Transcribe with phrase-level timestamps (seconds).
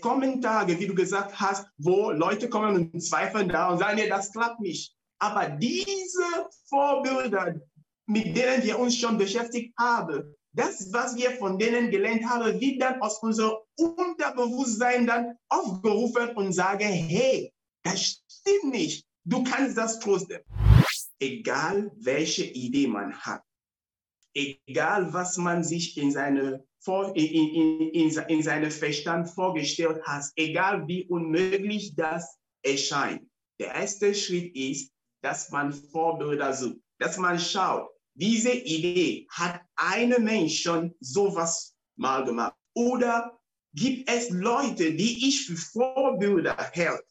[0.00, 4.08] kommen Tage, wie du gesagt hast, wo Leute kommen und zweifeln da und sagen, nee,
[4.08, 4.94] das klappt nicht.
[5.18, 6.24] Aber diese
[6.68, 7.54] Vorbilder,
[8.06, 12.80] mit denen wir uns schon beschäftigt haben, das, was wir von denen gelernt haben, wird
[12.80, 19.04] dann aus unserem Unterbewusstsein dann aufgerufen und sagen, hey, das stimmt nicht.
[19.24, 20.40] Du kannst das trotzdem.
[21.18, 23.42] Egal welche Idee man hat,
[24.34, 30.86] egal was man sich in seine, in, in, in, in seine Verstand vorgestellt hat, egal
[30.86, 33.22] wie unmöglich das erscheint.
[33.60, 40.18] Der erste Schritt ist, dass man Vorbilder sucht, dass man schaut, diese Idee hat eine
[40.18, 42.54] Mensch schon sowas mal gemacht.
[42.74, 43.38] Oder
[43.72, 47.02] gibt es Leute, die ich für Vorbilder hält?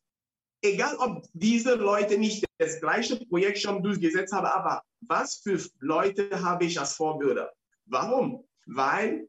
[0.63, 6.29] Egal, ob diese Leute nicht das gleiche Projekt schon durchgesetzt haben, aber was für Leute
[6.41, 7.51] habe ich als Vorbilder?
[7.85, 8.47] Warum?
[8.65, 9.27] Weil,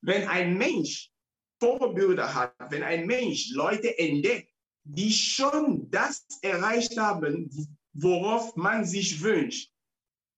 [0.00, 1.10] wenn ein Mensch
[1.60, 4.50] Vorbilder hat, wenn ein Mensch Leute entdeckt,
[4.84, 7.50] die schon das erreicht haben,
[7.92, 9.70] worauf man sich wünscht,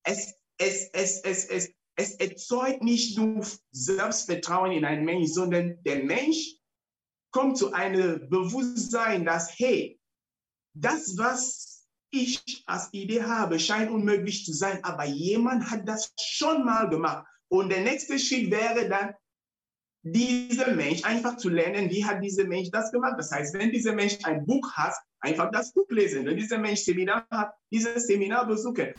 [0.02, 6.04] es es, es, es, es, es erzeugt nicht nur Selbstvertrauen in einen Mensch, sondern der
[6.04, 6.56] Mensch
[7.30, 9.98] kommt zu einem Bewusstsein, dass, hey,
[10.74, 16.64] das, was ich als Idee habe, scheint unmöglich zu sein, aber jemand hat das schon
[16.64, 17.26] mal gemacht.
[17.48, 19.14] Und der nächste Schritt wäre dann,
[20.04, 23.14] dieser Mensch einfach zu lernen, wie hat dieser Mensch das gemacht.
[23.18, 26.26] Das heißt, wenn dieser Mensch ein Buch hat, einfach das Buch lesen.
[26.26, 28.92] Wenn dieser Mensch Seminar hat, dieses Seminar besuchen.